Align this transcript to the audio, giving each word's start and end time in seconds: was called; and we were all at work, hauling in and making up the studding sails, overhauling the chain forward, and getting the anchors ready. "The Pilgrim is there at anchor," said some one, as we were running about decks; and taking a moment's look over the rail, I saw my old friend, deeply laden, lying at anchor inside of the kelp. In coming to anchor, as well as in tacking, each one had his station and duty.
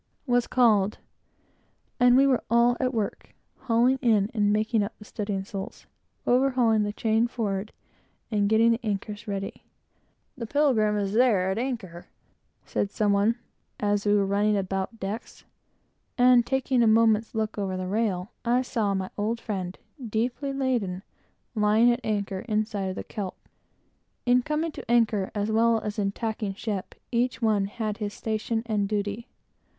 was 0.25 0.47
called; 0.47 0.97
and 1.99 2.17
we 2.17 2.25
were 2.25 2.43
all 2.49 2.75
at 2.79 2.91
work, 2.91 3.35
hauling 3.65 3.99
in 4.01 4.31
and 4.33 4.51
making 4.51 4.81
up 4.81 4.97
the 4.97 5.05
studding 5.05 5.43
sails, 5.45 5.85
overhauling 6.25 6.81
the 6.81 6.91
chain 6.91 7.27
forward, 7.27 7.71
and 8.31 8.49
getting 8.49 8.71
the 8.71 8.83
anchors 8.83 9.27
ready. 9.27 9.63
"The 10.35 10.47
Pilgrim 10.47 10.97
is 10.97 11.13
there 11.13 11.51
at 11.51 11.59
anchor," 11.59 12.07
said 12.65 12.89
some 12.89 13.13
one, 13.13 13.35
as 13.79 14.03
we 14.03 14.15
were 14.15 14.25
running 14.25 14.57
about 14.57 14.99
decks; 14.99 15.45
and 16.17 16.47
taking 16.47 16.81
a 16.81 16.87
moment's 16.87 17.35
look 17.35 17.59
over 17.59 17.77
the 17.77 17.85
rail, 17.85 18.31
I 18.43 18.63
saw 18.63 18.95
my 18.95 19.11
old 19.19 19.39
friend, 19.39 19.77
deeply 20.03 20.51
laden, 20.51 21.03
lying 21.53 21.91
at 21.91 22.01
anchor 22.03 22.39
inside 22.49 22.89
of 22.89 22.95
the 22.95 23.03
kelp. 23.03 23.37
In 24.25 24.41
coming 24.41 24.71
to 24.71 24.89
anchor, 24.91 25.29
as 25.35 25.51
well 25.51 25.79
as 25.79 25.99
in 25.99 26.11
tacking, 26.11 26.55
each 27.11 27.39
one 27.39 27.65
had 27.65 27.97
his 27.97 28.15
station 28.15 28.63
and 28.65 28.89
duty. 28.89 29.27